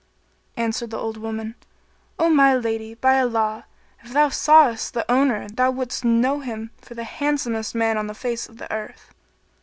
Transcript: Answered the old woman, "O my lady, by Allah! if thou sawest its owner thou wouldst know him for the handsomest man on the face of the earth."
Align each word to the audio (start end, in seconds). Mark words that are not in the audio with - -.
Answered 0.57 0.89
the 0.89 0.97
old 0.97 1.17
woman, 1.17 1.53
"O 2.17 2.27
my 2.27 2.55
lady, 2.55 2.95
by 2.95 3.19
Allah! 3.19 3.67
if 4.03 4.11
thou 4.13 4.29
sawest 4.29 4.95
its 4.97 5.05
owner 5.07 5.47
thou 5.47 5.69
wouldst 5.69 6.03
know 6.03 6.39
him 6.39 6.71
for 6.81 6.95
the 6.95 7.03
handsomest 7.03 7.75
man 7.75 7.99
on 7.99 8.07
the 8.07 8.15
face 8.15 8.49
of 8.49 8.57
the 8.57 8.73
earth." 8.73 9.13